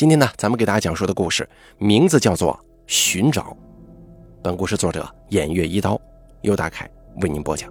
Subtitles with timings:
[0.00, 1.46] 今天呢，咱们给大家讲述的故事
[1.76, 2.54] 名字叫做
[2.86, 3.42] 《寻找》。
[4.42, 6.00] 本故事作者偃月一刀，
[6.40, 6.88] 由大凯
[7.20, 7.70] 为您播讲。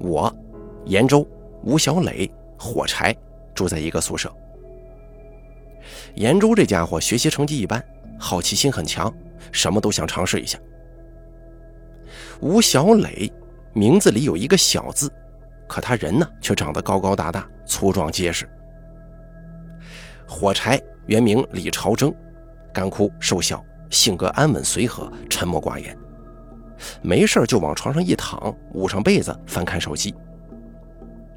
[0.00, 0.36] 我、
[0.84, 1.24] 严州、
[1.62, 3.16] 吴小磊、火柴
[3.54, 4.34] 住在一个宿舍。
[6.16, 7.80] 严州这家伙学习成绩一般，
[8.18, 9.14] 好奇心很强，
[9.52, 10.58] 什么都想尝试一下。
[12.40, 13.32] 吴小磊
[13.72, 15.08] 名字里有一个小字，
[15.68, 18.44] 可他人呢却长得高高大大、粗壮结实。
[20.28, 22.14] 火柴原名李朝征，
[22.72, 25.96] 干枯瘦小，性格安稳随和，沉默寡言。
[27.00, 30.14] 没事就往床上一躺，捂上被子翻看手机。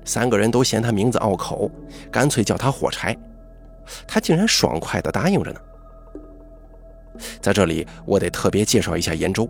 [0.04, 1.72] 三个人都嫌他名字拗口，
[2.12, 3.18] 干脆叫他火柴。
[4.05, 5.60] 他竟然爽快地答应着呢。
[7.40, 9.49] 在这里，我得特别介绍一下严州。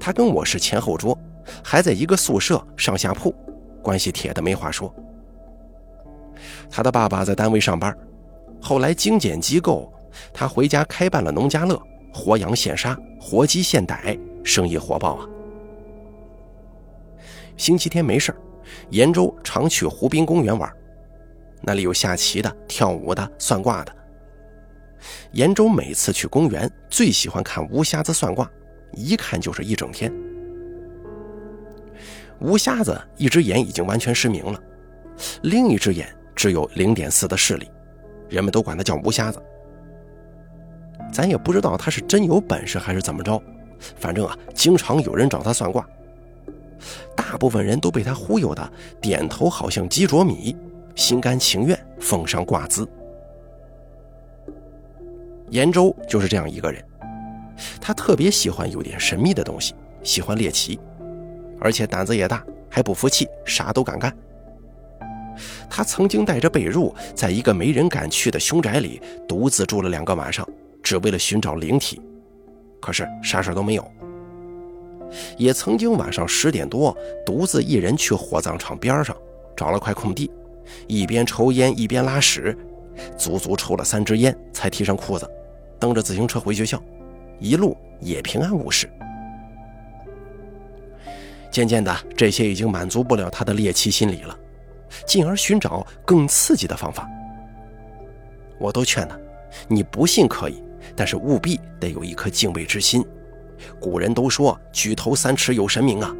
[0.00, 1.16] 他跟我是前后桌，
[1.62, 3.34] 还在一个宿舍上下铺，
[3.82, 4.92] 关系铁的没话说。
[6.70, 7.96] 他的爸爸在单位上班。
[8.64, 9.92] 后来精简机构，
[10.32, 11.78] 他回家开办了农家乐，
[12.14, 15.28] 活羊现杀，活鸡现逮，生意火爆啊。
[17.58, 18.34] 星期天没事
[18.88, 20.72] 严州常去湖滨公园玩，
[21.60, 23.94] 那里有下棋的、跳舞的、算卦的。
[25.32, 28.50] 严州每次去公园，最喜欢看吴瞎子算卦，
[28.94, 30.10] 一看就是一整天。
[32.40, 34.58] 吴瞎子一只眼已经完全失明了，
[35.42, 37.68] 另一只眼只有零点四的视力。
[38.34, 39.40] 人们都管他叫吴瞎子，
[41.12, 43.40] 咱也不知道他是真有本事还是怎么着，
[43.96, 45.88] 反正啊，经常有人找他算卦，
[47.16, 50.56] 大部分人都被他忽悠的点头好像鸡啄米，
[50.96, 52.88] 心甘情愿奉上卦资。
[55.50, 56.84] 严州就是这样一个人，
[57.80, 60.80] 他特别喜欢有点神秘的东西，喜欢猎奇，
[61.60, 64.12] 而且胆子也大，还不服气，啥都敢干。
[65.68, 70.48] 他曾经带着被褥，在一个没人敢去的凶宅里独自住了两个晚上，
[70.82, 72.00] 只为了寻找灵体。
[72.80, 73.90] 可是啥事都没有。
[75.38, 79.16] 也曾经晚上十点多，独自一人去火葬场边上
[79.56, 80.30] 找了块空地，
[80.86, 82.56] 一边抽烟一边拉屎，
[83.16, 85.30] 足足抽了三支烟才提上裤子，
[85.78, 86.82] 蹬着自行车回学校，
[87.38, 88.90] 一路也平安无事。
[91.50, 94.36] 渐渐的，这些已经满足不了他的猎奇心理了。
[95.06, 97.08] 进而寻找更刺激的方法。
[98.58, 99.18] 我都劝他，
[99.68, 100.62] 你不信可以，
[100.94, 103.04] 但是务必得有一颗敬畏之心。
[103.80, 106.14] 古人都说“举头三尺有神明”啊，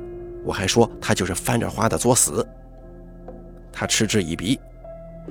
[0.45, 2.47] 我还说他就是翻着花的作死。
[3.73, 4.59] 他嗤之以鼻：“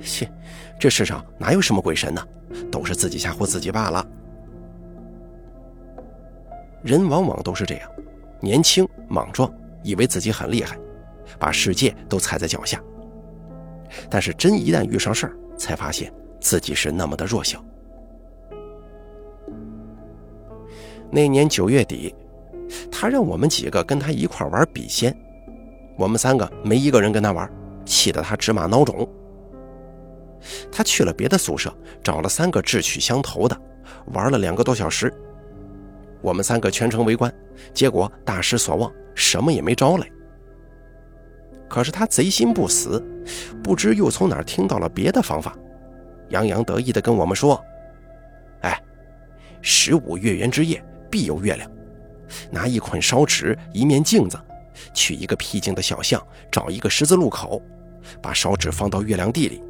[0.02, 0.30] 切，
[0.78, 2.26] 这世上哪有什么鬼神呢？
[2.70, 4.06] 都是自己吓唬自己罢了。”
[6.82, 7.90] 人往往都是这样，
[8.40, 9.50] 年轻莽撞，
[9.82, 10.76] 以为自己很厉害，
[11.38, 12.80] 把世界都踩在脚下。
[14.10, 17.64] 但是真一旦遇上事儿，才发现自己是那么的弱小。
[21.10, 22.14] 那年九月底，
[22.90, 25.16] 他让我们几个跟他一块玩笔仙，
[25.96, 27.48] 我们三个没一个人跟他玩，
[27.84, 29.08] 气得他直骂孬种。
[30.72, 31.72] 他去了别的宿舍，
[32.02, 33.56] 找了三个志趣相投的，
[34.06, 35.12] 玩了两个多小时。
[36.20, 37.32] 我们三个全程围观，
[37.72, 40.06] 结果大失所望，什么也没招来。
[41.68, 43.02] 可是他贼心不死，
[43.62, 45.56] 不知又从哪儿听到了别的方法，
[46.28, 47.60] 洋洋得意地跟我们说
[48.62, 48.80] ：“哎，
[49.60, 51.70] 十五月圆之夜必有月亮，
[52.50, 54.38] 拿一捆烧纸，一面镜子，
[54.92, 57.60] 去一个僻静的小巷，找一个十字路口，
[58.22, 59.60] 把烧纸放到月亮地里，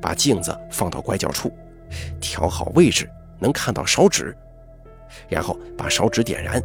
[0.00, 1.52] 把镜子放到拐角处，
[2.20, 4.36] 调好位置，能看到烧纸，
[5.28, 6.62] 然后把烧纸点燃，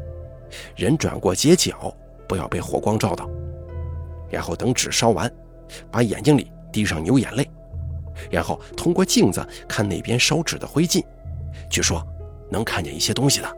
[0.75, 1.95] 人转过街角，
[2.27, 3.29] 不要被火光照到。”
[4.33, 5.31] 然后等纸烧完，
[5.91, 7.47] 把眼睛里滴上牛眼泪，
[8.31, 11.05] 然后通过镜子看那边烧纸的灰烬，
[11.69, 12.03] 据说
[12.49, 13.57] 能看见一些东西的。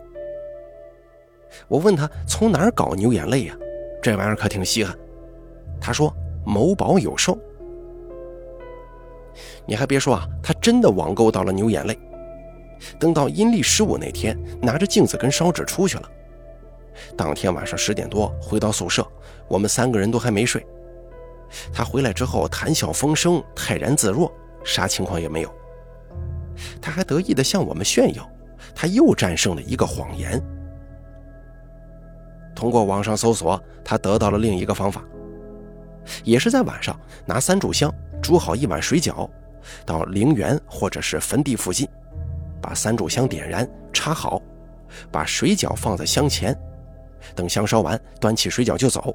[1.70, 3.56] 我问他从哪儿搞牛眼泪呀？
[4.04, 4.94] 这玩意儿可挺稀罕。
[5.80, 6.14] 他说
[6.46, 7.40] 某宝有售。
[9.66, 11.98] 你还别说啊，他真的网购到了牛眼泪。
[13.00, 16.12] 等到阴历十五那天，拿着镜子跟烧纸出去了。
[17.16, 19.06] 当天晚上十点多回到宿舍，
[19.48, 20.66] 我们三个人都还没睡。
[21.72, 24.32] 他回来之后谈笑风生，泰然自若，
[24.64, 25.54] 啥情况也没有。
[26.82, 28.30] 他还得意地向我们炫耀，
[28.74, 30.42] 他又战胜了一个谎言。
[32.56, 35.04] 通过网上搜索，他得到了另一个方法，
[36.24, 39.30] 也是在晚上拿三炷香煮好一碗水饺，
[39.86, 41.88] 到陵园或者是坟地附近，
[42.62, 44.42] 把三炷香点燃插好，
[45.12, 46.58] 把水饺放在香前。
[47.36, 49.14] 等香烧完，端起水饺就走，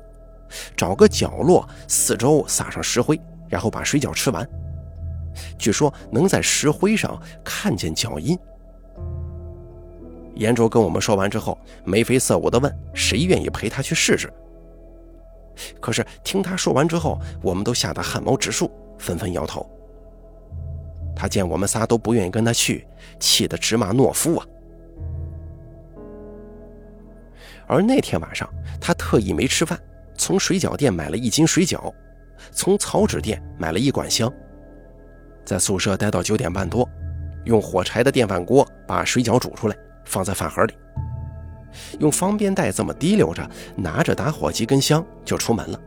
[0.76, 4.48] 找个角落，四周撒上石灰，然后把水饺吃完。
[5.58, 8.38] 据说能在石灰上看见脚印。
[10.34, 14.32] 严卓跟我们说完之后，眉飞色舞地问：“谁愿意陪他去试试？”
[15.80, 19.68] 可是听他说完之后，我们都吓得汗毛直竖，纷纷摇头。
[21.14, 22.86] 他见我们仨都不愿意跟他去，
[23.18, 24.46] 气得直骂懦夫啊！
[27.66, 28.48] 而那天晚上，
[28.80, 29.78] 他特意没吃饭，
[30.20, 31.90] 从水饺店买了一斤水饺，
[32.52, 34.30] 从草纸店买了一管香，
[35.46, 36.86] 在宿舍待到九点半多，
[37.44, 39.76] 用火柴的电饭锅把水饺煮出来。
[40.04, 40.74] 放在饭盒里，
[42.00, 45.80] 用方便袋这么提溜着，拿着打火机跟香就出门了。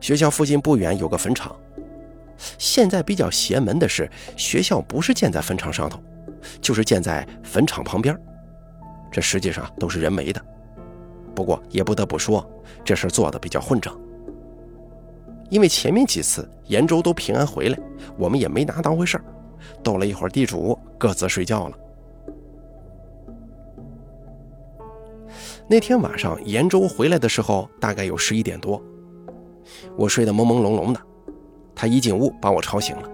[0.00, 1.56] 学校附近不远有个坟场，
[2.58, 6.02] 现在比较邪门的是，学校不是建在坟场上头，
[6.60, 8.18] 就是建在坟场旁边，
[9.10, 10.44] 这实际上都是人为的。
[11.34, 12.48] 不过也不得不说，
[12.84, 13.98] 这事做的比较混账。
[15.50, 17.78] 因为前面几次延州都平安回来，
[18.16, 19.20] 我们也没拿当回事
[19.82, 21.78] 斗了一会儿地主，各自睡觉了。
[25.66, 28.82] 那天晚上，延州回来的时候大概有十一点多，
[29.96, 31.00] 我睡得朦朦胧胧的。
[31.74, 33.08] 他一进屋把我吵醒了，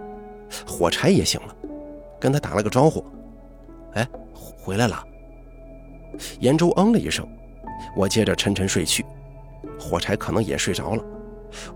[0.67, 1.55] 火柴也醒了，
[2.19, 3.05] 跟他打了个招呼
[3.94, 5.02] ：“哎，回来了。”
[6.40, 7.26] 延州嗯了一声，
[7.97, 9.05] 我接着沉沉睡去。
[9.79, 11.05] 火柴可能也睡着了，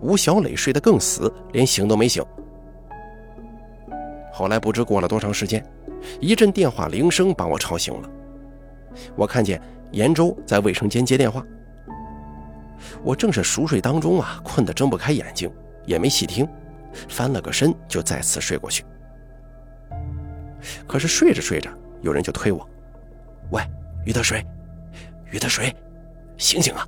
[0.01, 2.25] 吴小磊睡得更死，连醒都没醒。
[4.33, 5.65] 后来不知过了多长时间，
[6.21, 8.11] 一阵电话铃声把我吵醒了，
[9.17, 9.61] 我看见。
[9.93, 11.41] 严州在卫生间接电话，
[13.05, 15.49] 我正是熟睡当中啊，困得睁不开眼睛，
[15.87, 16.49] 也没细听，
[17.09, 18.85] 翻了个身就再次睡过去。
[20.85, 21.71] 可是睡着睡着，
[22.01, 22.69] 有人就推我
[23.53, 23.63] ：“喂，
[24.05, 24.45] 于德水，
[25.31, 25.73] 于德水，
[26.37, 26.87] 醒醒啊！”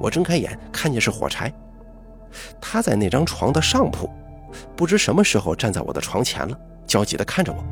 [0.00, 1.52] 我睁开眼，看见是火柴，
[2.60, 4.10] 他在那张床的上铺，
[4.76, 7.64] 不知什么时候站在我的床前了，焦急地看着我。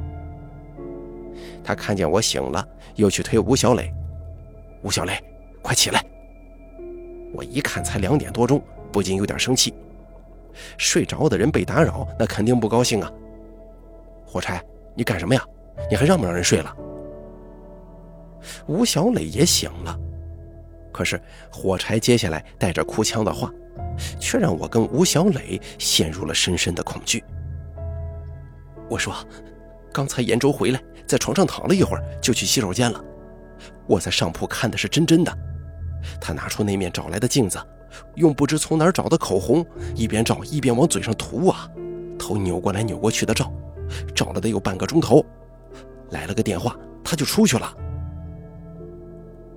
[1.64, 3.92] 他看见我醒了，又去推吴小磊。
[4.82, 5.22] 吴小磊，
[5.62, 6.04] 快起来！
[7.34, 9.74] 我一看才两点多钟，不禁有点生气。
[10.78, 13.10] 睡着的人被打扰，那肯定不高兴啊。
[14.24, 14.62] 火柴，
[14.94, 15.44] 你干什么呀？
[15.90, 16.76] 你还让不让人睡了？
[18.66, 19.98] 吴小磊也醒了，
[20.92, 21.20] 可是
[21.50, 23.52] 火柴接下来带着哭腔的话，
[24.18, 27.22] 却让我跟吴小磊陷入了深深的恐惧。
[28.88, 29.14] 我说。
[29.92, 33.04] 刚才延州回来，在床上躺了一会儿，就去洗手间了。
[33.88, 35.38] 我在上铺看的是真真的，
[36.20, 37.58] 他拿出那面找来的镜子，
[38.14, 39.66] 用不知从哪儿找的口红，
[39.96, 41.68] 一边照一边往嘴上涂啊，
[42.16, 43.52] 头扭过来扭过去的照，
[44.14, 45.26] 照了得有半个钟头。
[46.10, 47.76] 来了个电话，他就出去了。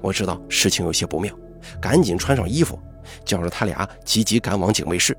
[0.03, 1.33] 我知道事情有些不妙，
[1.79, 2.77] 赶紧穿上衣服，
[3.23, 5.17] 叫着他俩急急赶往警卫室。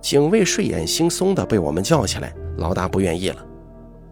[0.00, 2.32] 警卫睡眼惺忪的被我们叫起来。
[2.58, 3.44] 老大不愿意了，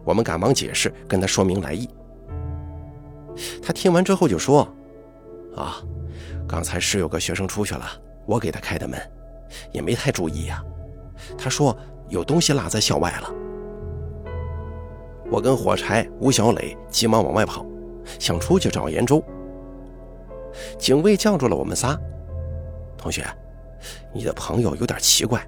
[0.03, 1.87] 我们赶忙解释，跟他说明来意。
[3.61, 4.67] 他听完之后就说
[5.55, 5.77] ：“啊，
[6.45, 7.85] 刚才是有个学生出去了，
[8.25, 8.99] 我给他开的门，
[9.71, 10.61] 也没太注意呀。
[11.37, 11.77] 他说
[12.09, 13.31] 有东西落在校外了。”
[15.31, 17.65] 我跟火柴、吴小磊急忙往外跑，
[18.19, 19.23] 想出去找严州。
[20.77, 21.99] 警卫叫住了我们仨
[22.97, 23.25] ：“同学，
[24.13, 25.41] 你的朋友有点奇怪。”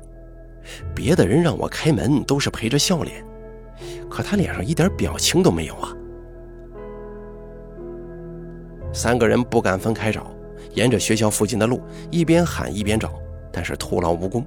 [0.96, 3.22] 别的人让我开门都是陪着笑脸，
[4.10, 5.92] 可他脸上一点表情都没有啊！
[8.94, 10.32] 三个人不敢分开找，
[10.74, 13.12] 沿着学校附近的路一边喊一边找，
[13.52, 14.46] 但是徒劳无功。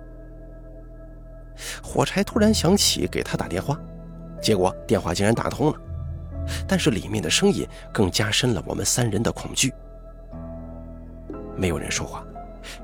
[1.83, 3.79] 火柴突然想起给他打电话，
[4.41, 5.75] 结果电话竟然打通了，
[6.67, 9.73] 但是里面的声音更加深了我们三人的恐惧。
[11.57, 12.25] 没有人说话，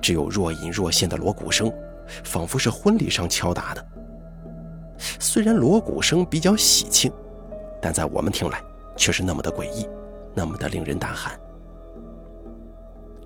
[0.00, 1.72] 只有若隐若现的锣鼓声。
[2.24, 3.86] 仿佛是婚礼上敲打的。
[5.18, 7.10] 虽然锣鼓声比较喜庆，
[7.80, 8.60] 但在我们听来
[8.96, 9.88] 却是那么的诡异，
[10.34, 11.38] 那么的令人胆寒。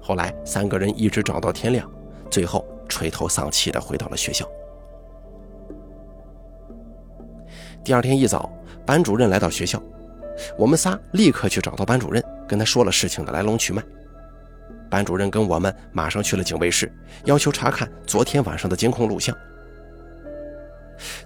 [0.01, 1.91] 后来三个人一直找到天亮，
[2.31, 4.47] 最后垂头丧气地回到了学校。
[7.83, 8.53] 第二天一早，
[8.85, 9.83] 班主任来到学校，
[10.57, 13.83] 我们仨立刻去找到班主任，跟他说了事情的来龙去脉。
[14.89, 16.93] 班主任跟我们马上去了警卫室，
[17.25, 19.37] 要求查看昨天晚上的监控录像。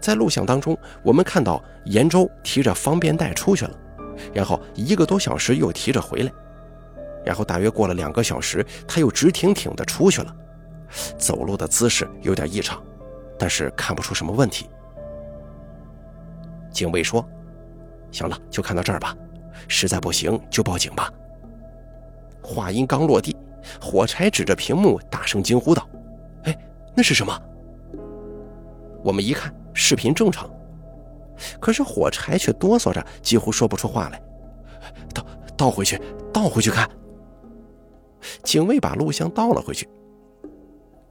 [0.01, 3.73] 在录像当中，我们看到严州提着方便袋出去了，
[4.33, 6.33] 然后一个多小时又提着回来，
[7.25, 10.35] 然后大约过了两个小时，他又直挺挺的出去了，
[11.19, 12.83] 走路的姿势有点异常，
[13.39, 14.69] 但是看不出什么问题。
[16.73, 17.25] 警卫说
[18.13, 19.17] ：“行了，就看到这儿吧，
[19.69, 21.13] 实在不行就报警吧。”
[22.43, 23.37] 话音刚落地。
[23.79, 25.87] 火柴指着屏幕，大声惊呼道
[26.45, 26.59] ：“哎，
[26.97, 27.41] 那是什么？
[29.05, 30.51] 我们一看，视频正常，
[31.61, 34.21] 可是火柴却哆嗦着，几乎说不出话来。
[35.15, 35.27] 倒
[35.59, 36.01] 倒回去，
[36.33, 36.89] 倒回去看。
[38.43, 39.87] 警卫把录像倒了回去，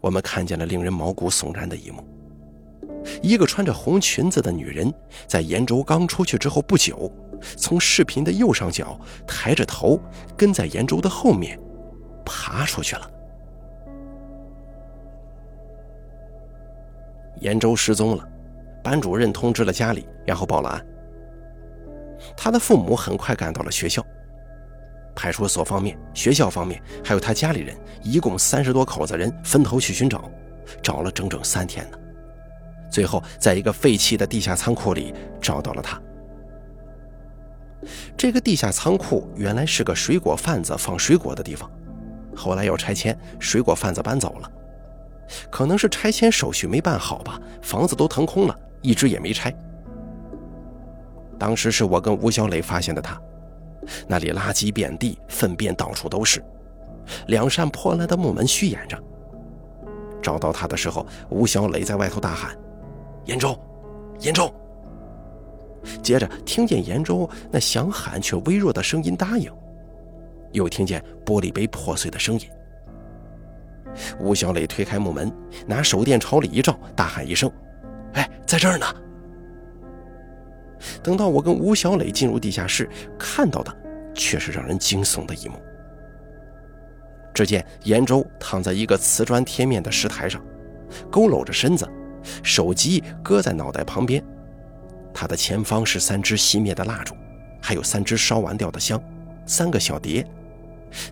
[0.01, 2.03] 我们看见了令人毛骨悚然的一幕：
[3.21, 4.93] 一个穿着红裙子的女人，
[5.27, 7.11] 在延州刚出去之后不久，
[7.57, 9.99] 从视频的右上角抬着头，
[10.37, 11.59] 跟在延州的后面，
[12.25, 13.11] 爬出去了。
[17.41, 18.27] 延州失踪了，
[18.83, 20.85] 班主任通知了家里，然后报了案。
[22.35, 24.05] 他的父母很快赶到了学校，
[25.15, 30.29] 派出所方面、学校方面，还有他家里人，一共三十多口子人分头去寻找，
[30.83, 31.97] 找了整整三天呢。
[32.89, 36.01] 最后，在一个废弃的地下仓库里找到了他。
[38.17, 41.69] 这个地下仓库原来是个水果贩子放水果的地方，
[42.35, 44.51] 后来要拆迁，水果贩子搬走了。
[45.49, 49.53] 可能是拆迁手续没办好吧，房子都腾空了，一直也没拆。
[51.37, 53.21] 当时是我跟吴小磊发现的他，
[54.07, 56.43] 那里垃圾遍地，粪便到处都是，
[57.27, 59.01] 两扇破烂的木门虚掩着。
[60.21, 62.57] 找到他的时候，吴小磊在外头大喊
[63.25, 63.57] ：“严州，
[64.19, 64.51] 严州！”
[66.03, 69.51] 接着听见严州那想喊却微弱的声音答应，
[70.51, 72.47] 又听见玻璃杯破碎的声音。
[74.19, 75.31] 吴小磊推开木门，
[75.65, 77.51] 拿手电朝里一照，大喊一声
[78.13, 78.85] ：“哎，在这儿呢！”
[81.01, 83.75] 等到我跟吴小磊进入地下室，看到的
[84.13, 85.55] 却是让人惊悚的一幕。
[87.33, 90.43] 只见严州躺在一个瓷砖贴面的石台上，
[91.09, 91.87] 佝偻着身子，
[92.43, 94.23] 手机搁在脑袋旁边。
[95.13, 97.15] 他的前方是三支熄灭的蜡烛，
[97.61, 99.01] 还有三支烧完掉的香，
[99.45, 100.25] 三个小碟，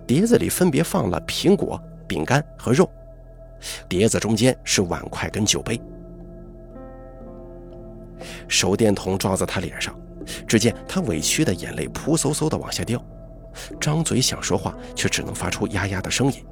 [0.06, 1.82] 碟子里分别放了苹果。
[2.08, 2.90] 饼干和肉，
[3.90, 5.78] 碟子中间是碗筷跟酒杯。
[8.48, 9.94] 手电筒照在他脸上，
[10.48, 13.04] 只见他委屈的眼泪扑簌簌的往下掉，
[13.78, 16.46] 张嘴想说话，却只能发出呀呀的声音，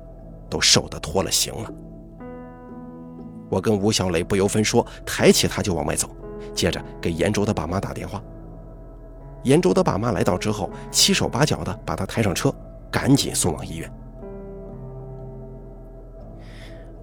[0.50, 1.74] 都瘦得脱了形了。
[3.50, 6.10] 我跟吴小磊不由分说，抬起他就往外走，
[6.54, 8.22] 接着给严州的爸妈打电话。
[9.44, 12.54] 严州的爸妈来到之后，七手八脚的把他抬上车，
[12.90, 13.92] 赶紧送往医院。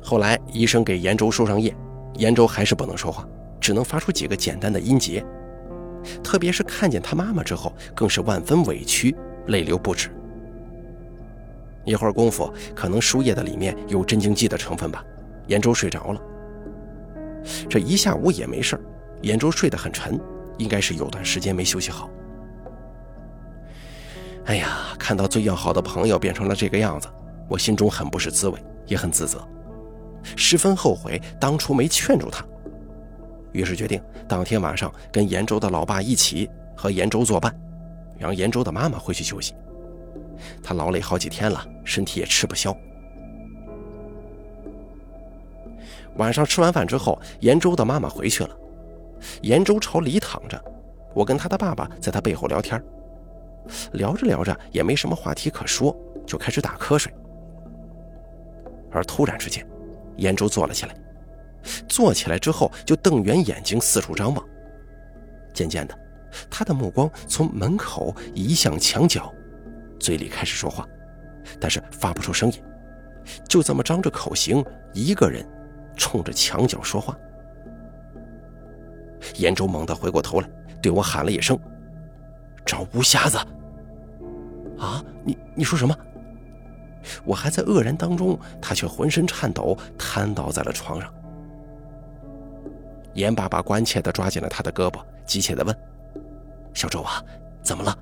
[0.02, 1.72] 后来医生给严州输上液，
[2.14, 3.24] 严州还是不能说话，
[3.60, 5.24] 只能发出几个简单的音节。
[6.24, 10.10] 特别是看见他妈妈之后，更是万分委屈，泪流不止。
[11.84, 15.04] 一会儿功夫，可能输液的里面有镇静剂的成分吧，
[15.46, 16.20] 严州睡着了。
[17.68, 18.82] 这一下午也没事儿
[19.22, 20.18] 严州睡得很沉，
[20.58, 22.08] 应该是有段时间没休息好。
[24.46, 27.08] 哎呀，看到最要好的朋友变成了这个样子，
[27.48, 29.46] 我心中很不是滋味，也很自责。
[30.36, 32.44] 十分后悔当初没劝住他，
[33.52, 37.54] 于是决定当天晚上跟严州的老爸一起和严州作伴，
[38.18, 39.54] 让严州的妈妈回去休息。
[40.62, 42.76] 他劳累好几天了，身体也吃不消。
[46.16, 48.56] 晚上吃完饭之后，严州的妈妈回去了，
[49.42, 50.62] 严州朝里躺着，
[51.14, 52.82] 我跟他的爸爸在他背后聊天，
[53.92, 57.12] 聊着聊着也没什么话题可说，就开始打瞌睡。
[58.90, 59.66] 而突然之间。
[60.18, 60.94] 严州坐了起来，
[61.88, 64.46] 坐起来之后就瞪圆眼睛四处张望。
[65.54, 65.98] 渐渐的，
[66.50, 69.32] 他的目光从门口移向墙角，
[69.98, 70.86] 嘴里开始说话，
[71.58, 72.62] 但是发不出声音，
[73.48, 75.48] 就这么张着口型，一个人
[75.96, 77.16] 冲着墙角说话。
[79.36, 80.48] 严州猛地回过头来，
[80.82, 81.58] 对我喊了一声
[82.66, 83.38] ：“找吴瞎子！”
[84.78, 85.96] 啊，你你说什么？
[87.24, 91.12] 我还在愕然当中，他却浑身颤抖，瘫倒在了床上。
[93.14, 95.76] 严爸爸关切地抓紧了他的胳膊，急切地问
[96.74, 97.22] ：“小周啊，
[97.62, 97.96] 怎么了？”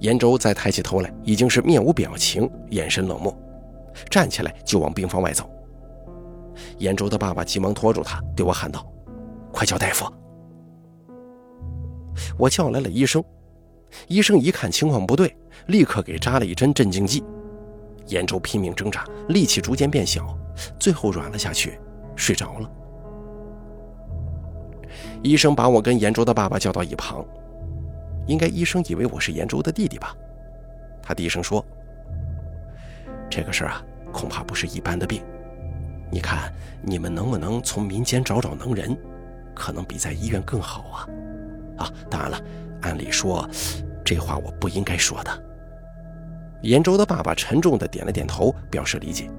[0.00, 3.36] 严周再抬起头来，已经是面无表情，眼神冷漠，
[4.08, 5.48] 站起来就往病房外走。
[6.78, 8.86] 严周的爸爸急忙拖住他，对我喊道
[9.52, 10.10] ：“快叫大夫！”
[12.38, 13.22] 我叫来了医生，
[14.08, 15.34] 医生一看情况不对，
[15.66, 17.22] 立刻给扎了一针镇静剂。
[18.06, 20.36] 严州拼命挣扎，力气逐渐变小，
[20.78, 21.78] 最后软了下去，
[22.16, 22.70] 睡着了。
[25.22, 27.24] 医生把我跟严州的爸爸叫到一旁，
[28.26, 30.14] 应该医生以为我是严州的弟弟吧？
[31.02, 31.64] 他低声说
[33.30, 35.22] ：“这个事儿啊，恐怕不是一般的病。
[36.10, 36.52] 你看，
[36.82, 38.96] 你们能不能从民间找找能人？
[39.54, 41.08] 可能比在医院更好啊！
[41.84, 42.40] 啊，当然了，
[42.80, 43.48] 按理说，
[44.04, 45.44] 这话我不应该说的。”
[46.62, 49.30] 严州的爸爸沉重地点了点头，表示理解。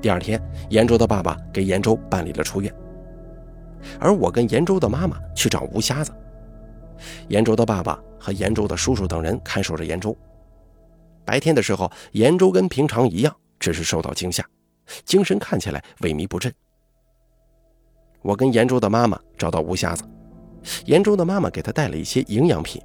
[0.00, 2.72] 第二天，严州的爸爸给严州办理了出院，
[3.98, 6.12] 而我跟严州的妈妈去找吴瞎子。
[7.28, 10.16] 严州的爸爸和严州的叔叔等人看守着严州。
[11.24, 14.44] 白天的时候，严州跟平常一样，只是受到惊吓，
[15.04, 16.52] 精神看起来萎靡不振。
[18.22, 20.02] 我跟严州的妈妈找到吴瞎子，
[20.86, 22.82] 严州的妈妈给他带了一些营养品。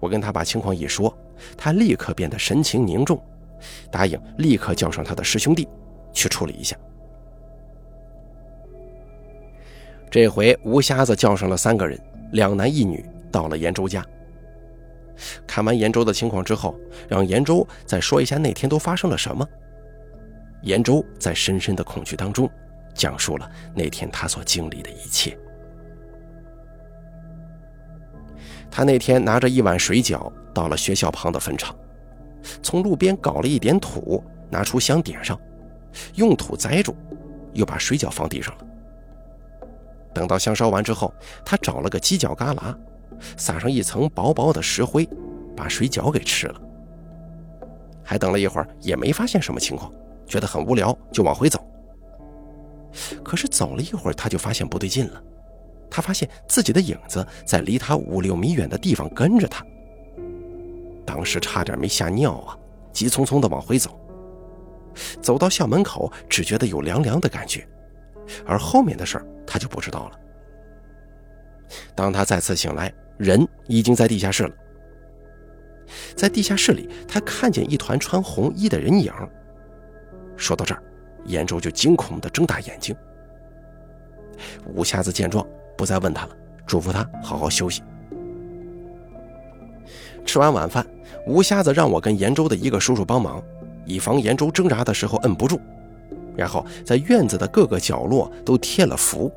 [0.00, 1.16] 我跟他把情况一说，
[1.56, 3.20] 他立刻变得神情凝重，
[3.90, 5.68] 答应立刻叫上他的师兄弟
[6.12, 6.76] 去处理一下。
[10.10, 12.00] 这回吴瞎子叫上了三个人，
[12.32, 14.04] 两男一女，到了严州家。
[15.46, 16.74] 看完严州的情况之后，
[17.08, 19.46] 让严州再说一下那天都发生了什么。
[20.62, 22.50] 严州在深深的恐惧当中，
[22.94, 25.38] 讲述了那天他所经历的一切。
[28.70, 31.74] 他那天拿着一碗水饺到了学校旁的坟场，
[32.62, 35.40] 从路边搞了一点土，拿出香点上，
[36.14, 36.94] 用土栽住，
[37.54, 38.66] 又把水饺放地上了。
[40.12, 41.12] 等到香烧完之后，
[41.44, 42.76] 他找了个犄角旮旯，
[43.36, 45.08] 撒上一层薄薄的石灰，
[45.56, 46.60] 把水饺给吃了。
[48.02, 49.92] 还等了一会儿，也没发现什么情况，
[50.28, 51.58] 觉得很无聊，就往回走。
[53.24, 55.22] 可是走了一会儿，他就发现不对劲了。
[55.90, 59.64] 他发现自己的影子在离他五六米远的地方跟着他，
[61.06, 62.56] 当时差点没吓尿啊！
[62.92, 63.98] 急匆匆地往回走，
[65.22, 67.66] 走到校门口，只觉得有凉凉的感觉，
[68.44, 70.18] 而后面的事儿他就不知道了。
[71.94, 74.54] 当他再次醒来，人已经在地下室了。
[76.14, 79.12] 在地下室里，他看见一团穿红衣的人影。
[80.38, 80.82] 说到这儿，
[81.26, 82.96] 严州就惊恐地睁大眼睛。
[84.72, 85.46] 吴瞎子见状。
[85.76, 87.84] 不再问他了，嘱咐他好好休息。
[90.26, 90.84] 吃完晚饭，
[91.24, 93.40] 吴瞎子让我跟严州的一个叔叔帮忙，
[93.84, 95.60] 以防严州挣扎的时候摁不住，
[96.36, 99.32] 然后在院子的各个角落都贴了符。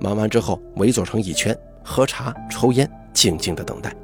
[0.00, 3.94] 忙完之后，围坐成一圈，喝茶、抽烟，静静的等待。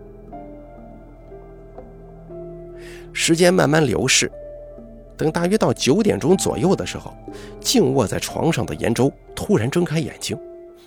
[3.12, 4.31] 时间慢慢流逝，
[5.16, 7.14] 等大约到九点钟左右的时候，
[7.61, 10.38] 静卧在床上的严州突然睁开眼睛。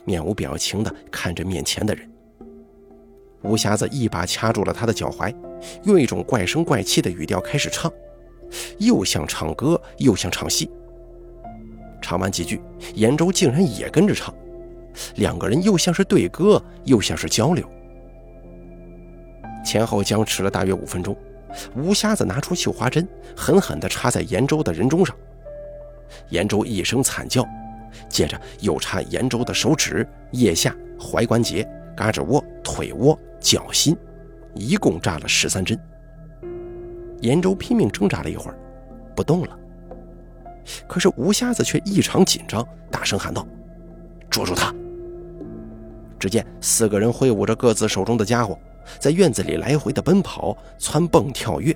[0.06, 2.10] 面无表情地看着面前的人，
[3.42, 5.36] 吴瞎子一把掐住了他的脚踝，
[5.84, 7.92] 用一种怪声怪气的语调开始唱，
[8.78, 10.70] 又像唱歌又像唱戏。
[12.02, 12.62] 唱完几句，
[12.96, 14.34] 严州竟然也跟着唱，
[15.16, 17.68] 两个人又像是对歌，又像是交流。
[19.66, 21.13] 前后僵持了大约五分钟，
[21.76, 25.16] 吴瞎子拿出绣花针，狠狠地插在严州的人中上，
[26.30, 27.46] 严州一声惨叫。
[28.10, 33.98] 接着又插严州的手指、腋下、踝关节、胳肢窝、腿窝、脚心，
[34.54, 35.78] 一共扎了十三针。
[37.22, 38.58] 严州拼命挣扎了一会儿，
[39.16, 39.58] 不动了。
[40.88, 43.48] 可是吴瞎子却异常紧张，大声喊道
[44.30, 44.74] ：“捉住他！”
[46.20, 48.58] 只见四个人挥舞着各自手中的家伙，
[49.00, 51.76] 在院子里来回的奔跑、蹿蹦跳跃，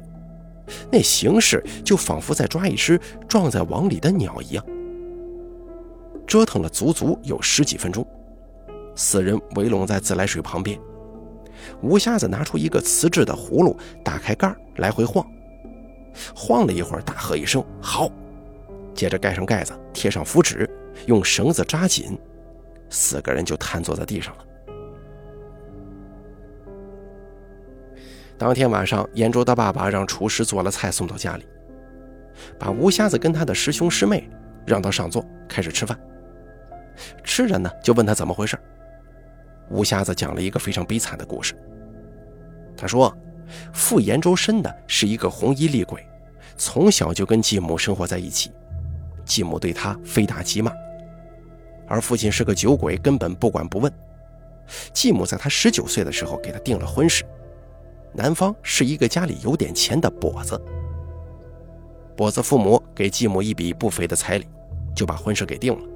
[0.92, 4.66] 那形势就仿佛在抓一只撞在网里的鸟一样。
[6.26, 8.06] 折腾了足足有十几分钟，
[8.96, 10.80] 四人围拢在自来水旁边。
[11.82, 15.26] 吴瞎子拿出一个瓷制的葫芦，打开盖来回晃，
[16.34, 18.10] 晃了一会儿，大喝一声“好”，
[18.96, 20.70] 接着盖上盖子，贴上符纸，
[21.06, 22.18] 用绳子扎紧，
[22.90, 24.46] 四个人就瘫坐在地上了。
[28.42, 31.46] 当天晚上，严州的爸爸让厨师做了菜送到家里，
[32.58, 34.28] 把吴瞎子跟他的师兄师妹
[34.66, 35.96] 让到上座，开始吃饭。
[37.24, 38.58] 吃着呢，就问他怎么回事。
[39.70, 41.54] 吴瞎子讲了一个非常悲惨的故事。
[42.76, 43.16] 他说，
[43.74, 46.04] 父严州深的是一个红衣厉鬼，
[46.58, 48.52] 从小就跟继母生活在一起，
[49.24, 50.74] 继母对他非打即骂，
[51.88, 53.94] 而父亲是个酒鬼，根本不管不问。
[54.92, 57.24] 继母在他十九岁的时候给他定了婚事，
[58.14, 60.60] 男方是一个家里有点钱的跛子，
[62.18, 64.46] 跛子父母给继母一笔不菲的彩礼，
[64.94, 65.88] 就把婚事给定了。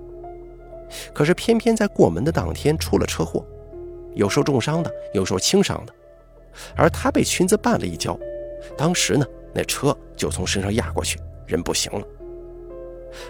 [1.14, 3.46] 可是偏偏在过门的当天出了车祸，
[4.14, 5.94] 有受重伤的，有受轻伤的，
[6.76, 8.18] 而他被裙子绊了一跤，
[8.78, 12.08] 当时呢，那车就从身上压过去，人不行了。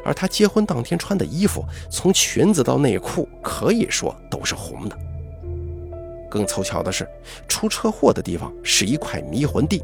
[0.04, 4.98] 而他结婚当天穿的衣服，从裙子到内裤，可以说都是红的。
[6.30, 7.08] 更凑巧的是，
[7.48, 9.84] 出车祸的地方是一块迷魂地，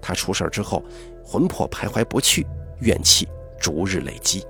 [0.00, 0.82] 他出事之后，
[1.24, 2.46] 魂魄徘徊不去，
[2.80, 3.28] 怨气
[3.60, 4.44] 逐日累积。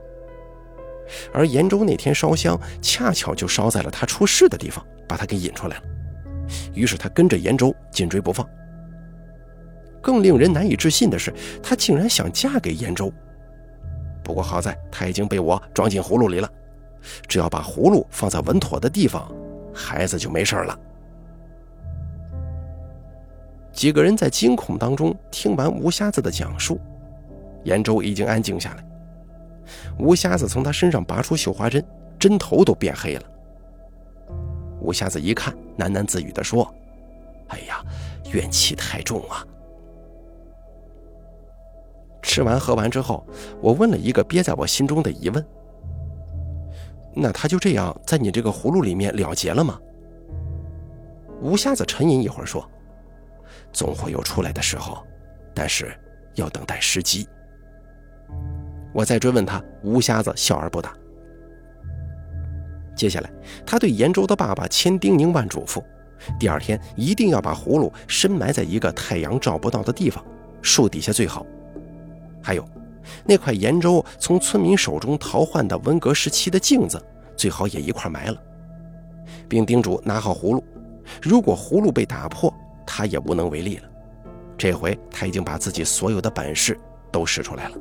[1.32, 5.82] 而严州那天烧香，恰巧就烧在了他出事的地方，把他给引出来了。
[6.74, 8.48] 于是他跟着严州紧追不放。
[10.00, 13.12] 更令人难以置信的是，他竟然想嫁给严州。
[14.24, 16.48] 不过好在他已经被我装进葫芦里了，
[17.28, 19.30] 只要把葫芦放在稳妥的地方，
[19.74, 20.78] 孩子就没事了。”
[23.72, 26.78] 几个人在惊恐当中听完吴瞎子的讲述，
[27.64, 28.84] 严州已经安静下来。
[29.98, 31.82] 吴瞎子从他身上拔出绣花针，
[32.18, 33.22] 针头都变黑了。
[34.80, 36.72] 吴瞎子一看，喃喃自语地说
[37.48, 37.82] ：“哎呀，
[38.32, 39.46] 怨气太重啊！”
[42.20, 43.26] 吃完喝完之后，
[43.60, 45.44] 我问了一个憋在我心中的疑问
[47.14, 49.80] ：“那他就这样在你这个葫芦里面了结了吗？”
[51.40, 52.68] 吴瞎子沉吟一会儿说。
[53.72, 55.04] 总会有出来的时候，
[55.54, 55.92] 但是
[56.34, 57.26] 要等待时机。
[58.92, 60.92] 我再追问他，吴瞎子笑而不答。
[62.94, 63.30] 接下来，
[63.64, 65.82] 他对严州的爸爸千叮咛万嘱咐，
[66.38, 70.22] 第二天一定要把葫芦深埋在一个太阳照不到的地方，
[70.60, 71.46] 树底下最好。
[72.42, 72.64] 还有，
[73.24, 77.02] 那块严州从村民手中淘换的文革时期的镜子，
[77.34, 78.36] 最好也一块埋了，
[79.48, 80.62] 并叮嘱拿好葫芦，
[81.22, 82.52] 如果葫芦被打破。
[82.94, 83.88] 他也无能为力了。
[84.58, 86.78] 这回他已经把自己所有的本事
[87.10, 87.76] 都使出来了。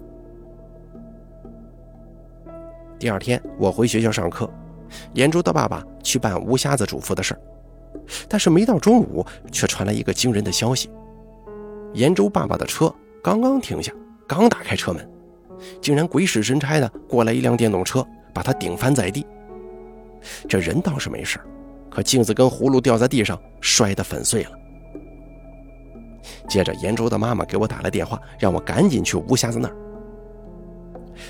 [2.98, 4.50] 第二天，我回学校上课，
[5.14, 7.42] 严州的爸爸去办吴瞎子嘱咐的事儿，
[8.30, 10.90] 但是没到中午，却传来一个惊人的消息：
[11.94, 13.92] 严州爸爸的车刚刚停下，
[14.26, 15.06] 刚打开车门，
[15.82, 19.28] 竟然鬼使神差的过来一辆电动车，把他顶翻在地。
[20.48, 21.38] 这人倒是没事，
[21.90, 24.52] 可镜子跟葫芦掉在地上，摔得粉碎了。
[26.48, 29.76] 接着，严州的妈妈给我打了电话，让我赶紧去吴瞎子那儿。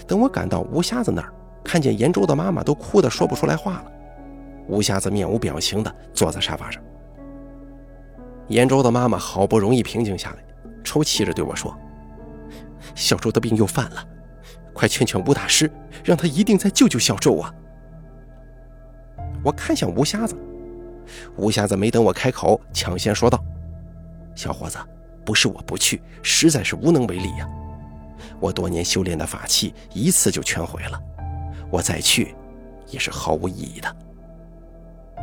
[0.08, 3.92] 等我赶到吴瞎子那儿，看见严州的妈妈都哭得说不出来话了。
[4.68, 6.82] 吴瞎子面无表情地坐在沙发上。
[8.48, 10.38] 严州的妈妈好不容易平静下来，
[10.84, 11.76] 抽泣着对我说
[12.96, 14.04] ：“小周的病又犯了，
[14.74, 15.72] 快劝劝吴大师，
[16.04, 17.54] 让他一定再救救小周啊！”
[19.44, 20.36] 我看向吴瞎子，
[21.38, 23.42] 吴瞎子没等我开口，抢先说道。
[24.36, 24.78] 小伙子，
[25.26, 27.48] 不是我不去，实在是无能为力呀。
[28.40, 31.00] 我多年修炼的法器一次就全毁了，
[31.70, 32.36] 我再去
[32.88, 33.96] 也是毫无意义的。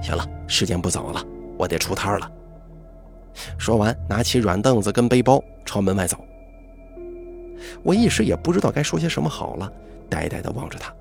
[0.00, 1.24] 行了，时间不早了，
[1.58, 2.30] 我得出摊了。
[3.56, 6.18] 说完，拿起软凳子跟背包朝门外走。
[7.82, 9.72] 我一时也不知道该说些什么好了，
[10.08, 10.94] 呆呆地望着他。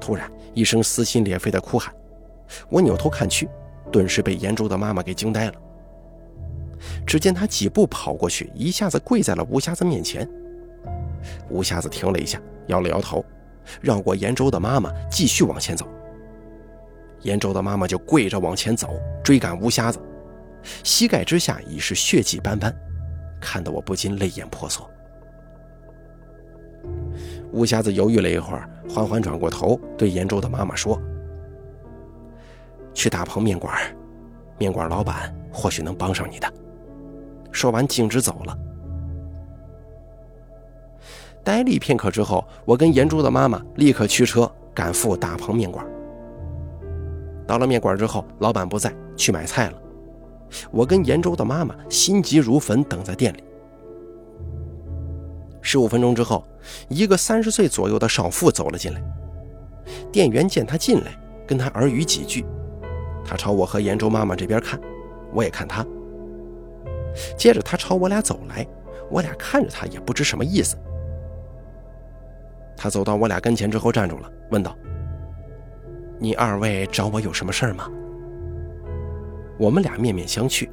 [0.00, 1.94] 突然，一声撕心裂肺的哭喊，
[2.70, 3.48] 我扭头看去，
[3.92, 5.54] 顿时被严州的妈妈给惊呆了。
[7.08, 10.28] 只见他几步跑过去，一下子跪在了吴瞎子面前。
[11.48, 13.24] 吴瞎子停了一下，摇了摇头，
[13.80, 15.88] 绕过严州的妈妈，继续往前走。
[17.22, 19.98] 严州的妈妈就跪着往前走，追赶吴瞎子，
[20.84, 22.76] 膝盖之下已是血迹斑斑，
[23.40, 24.86] 看得我不禁泪眼婆娑。
[27.52, 31.00] 吴瞎子犹豫了一会儿，缓缓转过头，对严州的妈妈说
[32.92, 33.74] ：“去大鹏面馆，
[34.58, 36.52] 面馆老板或许能帮上你的。”
[37.50, 38.58] 说完，径直走了。
[41.42, 45.86] 呆立片刻之后，我跟严珠的妈妈立刻驱车赶赴大鹏面馆。
[47.46, 49.78] 到了面馆之后，老板不在，去买菜了。
[50.70, 53.42] 我跟严州的妈妈心急如焚，等在店里。
[55.62, 56.44] 十五分钟之后，
[56.88, 59.02] 一个三十岁左右的少妇走了进来。
[60.12, 62.44] 店员见她进来，跟她耳语几句，
[63.24, 64.78] 她朝我和严州妈妈这边看，
[65.32, 65.86] 我也看她。
[67.36, 68.66] 接着他朝我俩走来，
[69.10, 70.76] 我俩看着他也不知什么意思。
[72.76, 74.76] 他走到我俩跟前之后站住了，问道
[76.18, 77.90] ：“你二位找我有什么事儿吗？”
[79.58, 80.70] 我们俩面面相觑，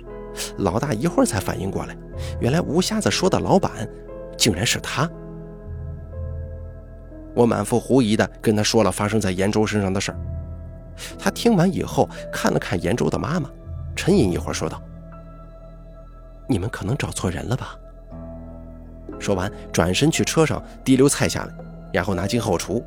[0.57, 1.97] 老大一会儿才反应过来，
[2.39, 3.71] 原来吴瞎子说的老板
[4.37, 5.09] 竟然是他。
[7.33, 10.17] 我满腹狐疑的跟他说了发生在严州身上的事儿。
[11.17, 13.49] 他听完以后看了看严州的妈妈，
[13.95, 14.81] 沉吟一会儿说道。
[16.47, 17.77] 你们可能找错人了吧？
[19.19, 21.53] 说完，转身去车上提溜菜下来，
[21.93, 22.83] 然后拿进后厨。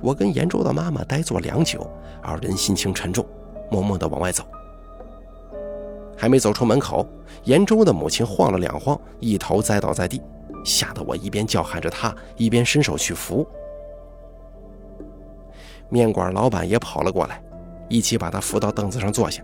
[0.00, 1.88] 我跟严州的妈妈呆坐良久，
[2.22, 3.24] 二人心情沉重，
[3.70, 4.44] 默默地往外走。
[6.16, 7.06] 还没走出门口，
[7.44, 10.22] 严州的母亲晃了两晃，一头栽倒在地，
[10.64, 13.46] 吓得我一边叫喊着她，一边伸手去扶。
[15.90, 17.42] 面馆老板也跑了过来，
[17.88, 19.42] 一起把她扶到凳子上坐下。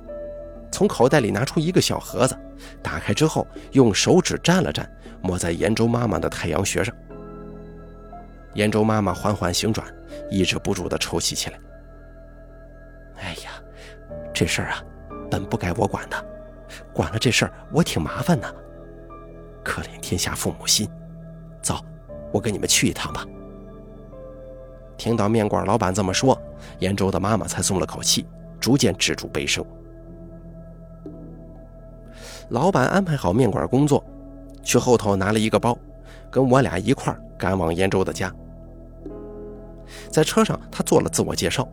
[0.72, 2.36] 从口袋里拿出一个小盒子，
[2.82, 4.84] 打开之后用手指蘸了蘸，
[5.20, 6.92] 抹在严州妈妈的太阳穴上。
[8.54, 9.86] 严州妈妈缓缓醒转，
[10.30, 11.60] 抑制不住的抽泣起来。
[13.16, 13.50] 哎呀，
[14.32, 14.82] 这事儿啊，
[15.30, 16.16] 本不该我管的，
[16.92, 18.52] 管了这事儿我挺麻烦的。
[19.62, 20.88] 可怜天下父母心。
[21.60, 21.78] 走，
[22.32, 23.24] 我跟你们去一趟吧。
[24.96, 26.40] 听到面馆老板这么说，
[26.78, 28.26] 严州的妈妈才松了口气，
[28.58, 29.64] 逐渐止住悲声。
[32.48, 34.04] 老板安排好面馆工作，
[34.62, 35.76] 去后头拿了一个包，
[36.30, 38.32] 跟我俩一块儿赶往严州的家。
[40.10, 41.66] 在车上，他做了自我介绍，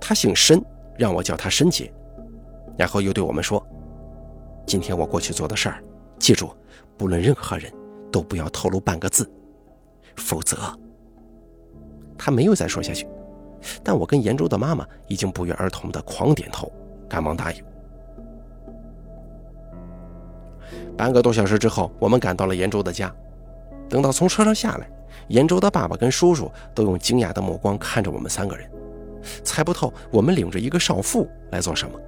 [0.00, 0.62] 他姓申，
[0.96, 1.92] 让我叫他申姐。
[2.76, 3.64] 然后又对我们说
[4.66, 5.82] ：“今天我过去做的事儿，
[6.18, 6.50] 记住，
[6.96, 7.72] 不论任何人
[8.10, 9.30] 都不要透露半个字，
[10.16, 10.56] 否则……”
[12.18, 13.06] 他没有再说下去，
[13.82, 16.70] 但我跟严州的妈妈已经不约而同的狂点头，
[17.08, 17.64] 赶忙答应。
[20.96, 23.12] 半个多小时之后，我们赶到了严州的家。
[23.88, 24.88] 等到从车上下来，
[25.28, 28.68] 严州的爸爸跟叔叔都用惊讶的目光看着我们三个人，
[29.42, 31.98] 猜不透我们领着一个少妇来做什么。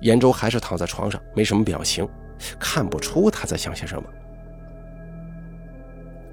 [0.00, 2.08] 严州还是躺在床上，没什么表情，
[2.58, 4.08] 看不出他在想些什么。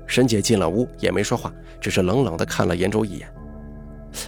[0.08, 3.32] 沈姐进了屋，也没说话，只是冷冷地看了严州一眼。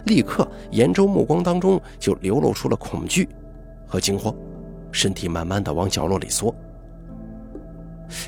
[0.05, 3.27] 立刻，严州目光当中就流露出了恐惧
[3.87, 4.33] 和惊慌，
[4.91, 6.53] 身体慢慢的往角落里缩。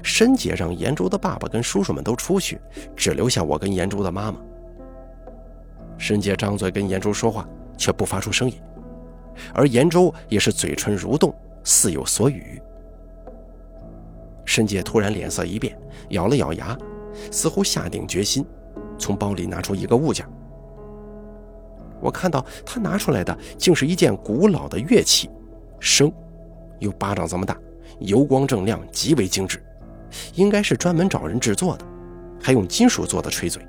[0.01, 2.59] 申姐让严州的爸爸跟叔叔们都出去，
[2.95, 4.39] 只留下我跟严州的妈妈。
[5.97, 7.47] 申姐张嘴跟严州说话，
[7.77, 8.55] 却不发出声音，
[9.53, 12.61] 而严州也是嘴唇蠕动，似有所语。
[14.45, 15.77] 申姐突然脸色一变，
[16.09, 16.77] 咬了咬牙。
[17.29, 18.43] 似乎下定决心，
[18.97, 20.25] 从包里拿出一个物件。
[22.01, 25.29] 我看到他拿出来的竟是一件古老的乐器，
[25.79, 26.11] 笙，
[26.79, 27.57] 有巴掌这么大，
[27.99, 29.63] 油光锃亮，极为精致，
[30.35, 31.85] 应该是专门找人制作的，
[32.41, 33.65] 还用金属做的吹嘴。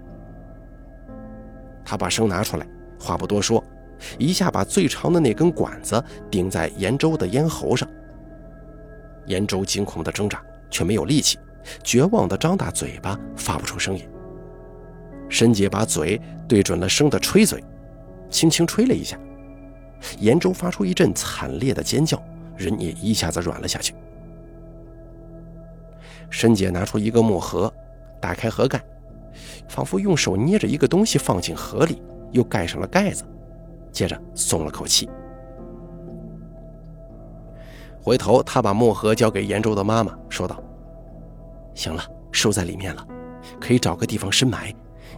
[1.84, 2.66] 他把声拿出来，
[2.98, 3.62] 话不多说，
[4.18, 7.88] 一下把最长的那根管子顶在严州的咽喉上。
[9.26, 11.38] 严州惊恐的挣扎，却没有力气。
[11.82, 14.06] 绝望地张大嘴巴，发不出声音。
[15.30, 17.64] 申姐把嘴对准了生的吹嘴，
[18.28, 19.18] 轻轻吹了一下，
[20.18, 22.22] 严州发出一阵惨烈的尖叫，
[22.56, 23.94] 人也一下子软了下去。
[26.30, 27.72] 申姐拿出一个木盒，
[28.20, 28.82] 打开盒盖，
[29.68, 33.24] 仿佛用手捏着一个东西放进盒里，又盖上了盖子，
[33.92, 35.08] 接着松了口气。
[38.02, 40.62] 回头，他把木盒交给严州的妈妈，说道。
[41.74, 43.06] 行了，收在里面了，
[43.60, 44.74] 可以找个地方深埋，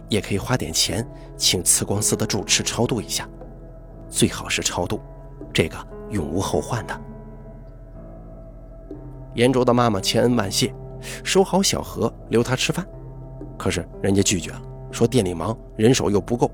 [0.09, 3.27] 也可以花点钱请慈光寺的住持超度一下，
[4.09, 5.01] 最好是超度，
[5.51, 5.77] 这个
[6.11, 7.01] 永无后患的。
[9.37, 10.73] 严卓的妈妈千恩万谢，
[11.23, 12.83] 收好小何留他吃饭，
[13.55, 16.49] 可是人家拒绝了，说店里忙，人手又不够。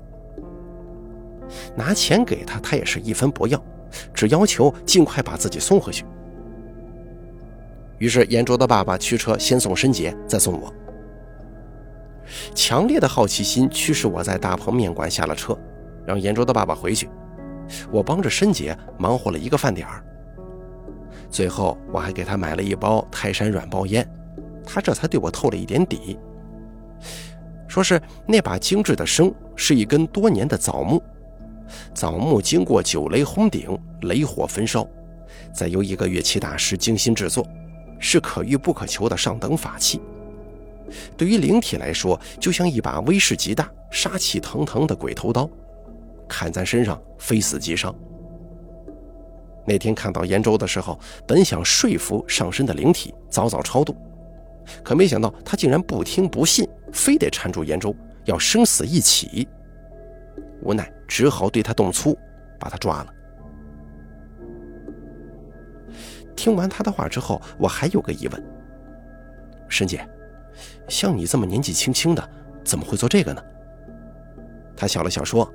[1.74, 3.58] 拿钱给他，他也是一分不要，
[4.12, 6.04] 只要求尽快把自己送回去。
[7.96, 10.70] 于是，严卓的爸爸驱车先送申杰，再送我。
[12.54, 15.58] 强烈的好奇心驱使我在大棚面馆下了车，
[16.06, 17.08] 让严卓的爸爸回去。
[17.90, 20.04] 我帮着申杰忙活了一个饭点儿。
[21.34, 24.08] 最后，我还给他买了一包泰山软包烟，
[24.64, 26.16] 他这才对我透了一点底，
[27.66, 31.02] 说是那把精致的笙是一根多年的枣木，
[31.92, 34.88] 枣木经过九雷轰顶、雷火焚烧，
[35.52, 37.44] 再由一个乐器大师精心制作。
[37.98, 40.00] 是可遇不可求的上等法器，
[41.16, 45.50] 对于灵体来说，就像一把威势极大、杀气腾腾的鬼头刀，
[46.28, 47.92] 砍在身上非死即伤。
[49.66, 53.96] 那天看到严州的时候，本想说服上身的灵体早早超度，
[54.82, 59.48] 可没想到他竟然不听不信，非得缠住严州，要生死一起。
[60.62, 62.16] 无奈只好对他动粗，
[62.58, 63.14] 把他抓了。
[66.36, 68.44] 听完他的话之后，我还有个疑问：
[69.68, 70.06] 沈姐，
[70.88, 72.30] 像你这么年纪轻轻的，
[72.64, 73.42] 怎么会做这个呢？
[74.76, 75.50] 他笑了笑说：“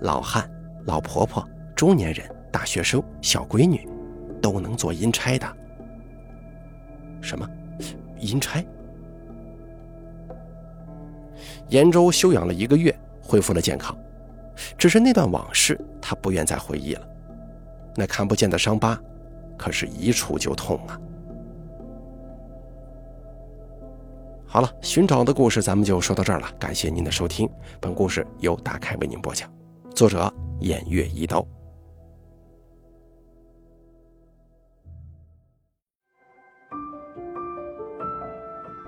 [0.00, 0.50] 老汉、
[0.86, 3.86] 老婆婆、中年人、大学生、小闺女，
[4.40, 5.46] 都能做阴差的。”
[7.20, 7.46] 什么？
[8.18, 8.64] 阴差？
[11.68, 13.94] 延州休养了一个月，恢复了健康，
[14.78, 17.06] 只是那段往事，他不愿再回忆了。
[17.94, 18.98] 那看不见的伤疤。
[19.58, 20.98] 可是，一触就痛啊！
[24.46, 26.50] 好了，寻找的故事咱们就说到这儿了。
[26.58, 27.46] 感谢您的收听，
[27.80, 29.50] 本故事由大凯为您播讲，
[29.94, 31.46] 作者偃月一刀。